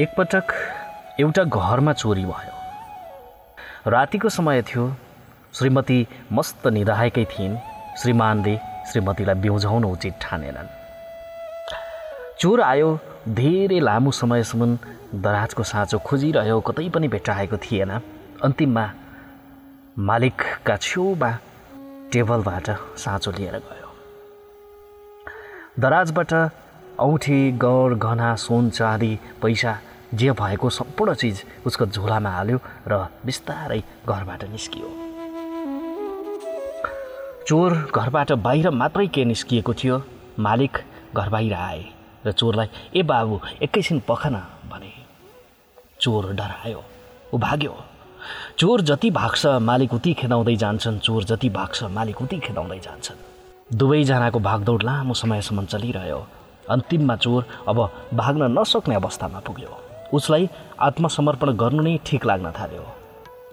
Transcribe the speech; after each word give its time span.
एकपटक 0.00 0.52
एउटा 1.20 1.42
घरमा 1.44 1.92
चोरी 1.92 2.24
भयो। 2.24 3.90
रातिको 3.90 4.28
समय 4.28 4.62
थियो। 4.62 4.84
श्रीमती 5.54 6.06
मस्त 6.32 6.66
निधाएकै 6.66 7.24
थिइन्। 7.24 7.56
श्रीमानले 7.98 8.54
श्रीमतीलाई 8.90 9.34
बिउझाउन 9.34 9.84
उचित 9.84 10.14
ठानेनन्। 10.22 10.68
चोर 12.38 12.60
आयो 12.62 12.90
धेरै 13.28 13.80
लामो 13.80 14.10
समयसम्म। 14.10 14.78
दराजको 15.18 15.62
साँचो 15.62 15.98
खोजिरह्यो 15.98 16.60
कतै 16.60 16.88
पनि 16.94 17.08
भेटाएको 17.08 17.56
थिएन। 17.56 17.90
अन्तिममा 18.44 18.86
मालिकका 19.98 20.76
छेउमा 20.76 21.30
टेबलबाट 22.12 22.66
साँचो 23.02 23.30
लिएर 23.30 23.56
गयो। 23.66 23.90
दराजबाट 25.82 26.32
औँठी 27.00 27.38
गौर 27.58 27.94
गहना 27.94 28.34
सुन 28.36 28.70
चाँदी 28.70 29.12
पैसा 29.42 29.72
जे 30.14 30.30
भएको 30.32 30.70
सम्पूर्ण 30.70 31.14
चिज 31.14 31.44
उसको 31.66 31.86
झोलामा 31.86 32.30
हाल्यो 32.30 32.58
र 32.88 33.06
बिस्तारै 33.26 33.80
घरबाट 34.06 34.44
निस्कियो। 34.50 34.88
चोर 37.48 37.72
घरबाट 37.94 38.32
बाहिर 38.44 38.70
मात्रै 38.70 39.06
के 39.06 39.24
निस्किएको 39.24 39.74
थियो 39.74 40.02
मालिक 40.38 40.78
घर 41.16 41.28
बाहिर 41.28 41.54
आए 41.54 41.84
र 42.26 42.32
चोरलाई 42.32 42.68
ए 42.96 43.02
बाबु 43.02 43.40
एकैछिन 43.62 44.00
पखन 44.08 44.34
भने। 44.70 44.92
चोर 46.00 46.32
डरायो 46.32 46.82
ऊ 47.34 47.38
भाग्यो 47.38 47.74
चोर 48.58 48.80
जति 48.80 49.10
भाग्छ 49.10 49.46
मालिक 49.62 49.92
उति 49.94 50.12
खेदाउँदै 50.14 50.56
जान्छन्। 50.56 50.98
चोर 50.98 51.24
जति 51.24 51.48
भाग्छ 51.48 51.82
मालिक 51.96 52.22
उति 52.22 52.38
खेदाउँदै 52.38 52.78
जान्छन्। 52.78 53.76
दुवैजनाको 53.76 54.38
भागदौड 54.40 54.82
लामो 54.82 55.14
समयसम्म 55.14 55.64
चलिरह्यो। 55.64 56.20
अन्तिममा 56.70 57.16
चोर 57.16 57.44
अब 57.68 57.78
भाग्न 58.14 58.58
नसक्ने 58.58 58.94
अवस्थामा 58.94 59.40
पुग्यो। 59.40 59.87
उसलाई 60.14 60.48
आत्मसमर्पण 60.80 61.48
गर्नु 61.62 61.82
नै 61.82 61.98
ठिक 62.06 62.24
लाग्न 62.26 62.50
थाल्यो 62.58 62.84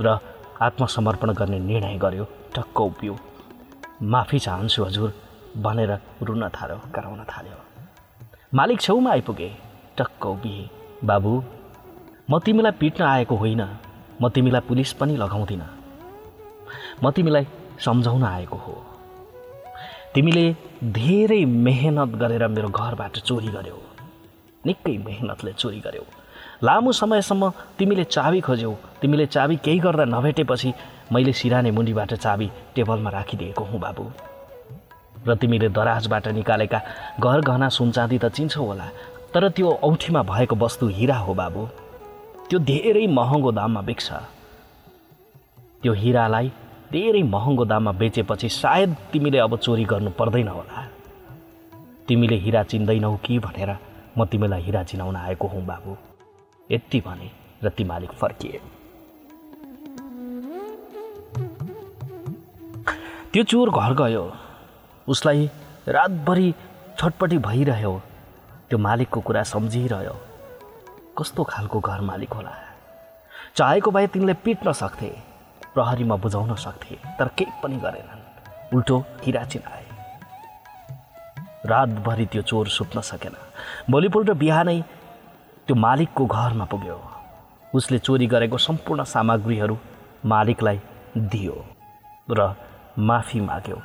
र 0.00 0.18
आत्मसमर्पण 0.62 1.30
गर्ने 1.40 1.58
निर्णय 1.58 1.96
गर्यो 2.04 2.24
टक्क 2.54 2.80
उभियो। 2.80 3.14
माफी 4.02 4.38
चाहन्छु 4.38 4.84
हजुर 4.84 5.10
भनेर 5.56 5.92
रुन 6.22 6.48
थाल्यो 6.48 6.78
कराउन 6.94 7.24
थाल्यो। 7.32 7.58
मालिक 8.54 8.80
छेउमा 8.80 9.10
आइपुगे 9.10 9.50
टक्क 9.98 10.26
उभिए। 10.26 10.68
बाबु 11.04 11.32
म 12.30 12.38
तिमीलाई 12.38 12.72
पिट्न 12.80 13.02
आएको 13.04 13.34
होइन। 13.36 13.62
म 14.22 14.28
तिमीलाई 14.34 14.60
पुलिस 14.68 14.92
पनि 14.98 15.16
लगाउँदिनँ। 15.16 15.70
म 17.02 17.10
तिमीलाई 17.10 17.46
सम्झाउन 17.84 18.24
आएको 18.24 18.56
हो। 18.56 18.74
तिमीले 20.14 20.44
धेरै 20.98 21.44
मेहनत 21.44 22.10
गरेर 22.22 22.46
मेरो 22.48 22.68
घरबाट 22.68 23.18
चोरी 23.28 23.50
गर्यौ। 23.56 23.78
निकै 24.66 24.96
मेहनतले 25.06 25.52
चोरी 25.52 25.80
गर्यौ। 25.80 26.04
लामो 26.62 26.92
समयसम्म 26.92 27.50
तिमीले 27.78 28.04
चाबी 28.04 28.40
खोज्यौ। 28.40 28.72
तिमीले 29.00 29.26
चाबी 29.26 29.56
केही 29.64 29.78
गर्दा 29.78 30.04
नभेटेपछि 30.04 30.72
मैले 31.12 31.32
सिराने 31.32 31.70
मुन्डीबाट 31.70 32.14
चाबी 32.14 32.50
टेबलमा 32.74 33.10
राखिदिएको 33.10 33.64
हुँ 33.64 33.80
बाबु। 33.80 34.04
र 35.26 35.34
तिमीले 35.34 35.68
दराजबाट 35.68 36.28
निकालेका 36.28 36.80
घर 37.20 37.40
गहना 37.40 37.68
सुनचाँदी 37.68 38.18
त 38.18 38.28
चिन्छौ 38.28 38.64
होला 38.64 38.86
तर 39.34 39.48
त्यो 39.50 39.70
औँठीमा 39.82 40.22
भएको 40.22 40.56
वस्तु 40.56 40.86
हिरा 40.94 41.16
हो 41.18 41.34
बाबु। 41.34 41.66
त्यो 42.48 42.58
धेरै 42.60 43.06
महँगो 43.08 43.50
दाममा 43.52 43.80
बिक्छ 43.82 44.08
त्यो 45.82 45.92
हिरालाई 45.92 46.48
धेरै 46.92 47.22
महँगो 47.22 47.64
दाममा 47.64 47.92
बेचेपछि 47.92 48.48
सायद 48.48 48.96
तिमीले 49.12 49.38
अब 49.38 49.56
चोरी 49.58 49.84
गर्नु 49.84 50.10
पर्दैन 50.18 50.48
होला। 50.48 50.86
तिमीले 52.08 52.36
हिरा 52.36 52.62
चिन्दैनौ 52.62 53.14
कि 53.24 53.38
भनेर 53.38 53.70
म 54.18 54.24
तिमीलाई 54.24 54.62
हिरा 54.62 54.82
चिनाउन 54.84 55.16
आएको 55.16 55.46
हुँ 55.48 55.64
बाबु। 55.66 55.96
यति 56.70 57.00
भने 57.00 57.30
र 57.64 57.68
ती 57.68 57.84
मालिक 57.84 58.12
फर्किए। 58.12 58.60
त्यो 63.32 63.42
चोर 63.42 63.70
घर 63.70 63.94
गयो। 63.94 64.24
उसलाई 65.08 65.50
रातभरि 65.88 66.54
छटपट्टि 66.98 67.38
भइरह्यो। 67.38 68.02
त्यो 68.70 68.78
मालिकको 68.78 69.20
कुरा 69.20 69.42
सम्झिरह्यो। 69.42 70.16
कस्तो 71.18 71.44
खालको 71.44 71.80
घर 71.80 72.00
मालिक 72.00 72.32
होला? 72.32 72.54
चाहेको 73.56 73.90
भए 73.90 74.06
तिनले 74.06 74.34
पिट्न 74.34 74.72
सक्थे 74.72 75.10
प्रहरीमा 75.74 76.16
बुझाउन 76.16 76.54
सक्थे 76.54 76.98
तर 77.18 77.28
केही 77.28 77.52
पनि 77.62 77.76
गरेनन्। 77.76 78.74
उल्टो 78.74 79.04
हिरा 79.22 79.44
चिनाए 79.44 79.84
रातभरि 81.66 82.26
त्यो 82.26 82.42
चोर 82.42 82.68
सुत्न 82.68 83.00
सकेन। 83.00 83.36
भोलिपल्ट 83.90 84.30
बिहानै 84.30 84.82
त्यो 85.66 85.76
मालिकको 85.76 86.24
घरमा 86.26 86.64
पुग्यो। 86.64 86.96
उसले 87.74 87.98
चोरी 87.98 88.26
गरेको 88.26 88.58
सम्पूर्ण 88.58 89.04
सामग्रीहरू 89.04 89.76
मालिकलाई 90.26 90.78
दियो 91.32 91.56
र 92.30 92.40
माफी 92.98 93.40
माग्यो। 93.40 93.78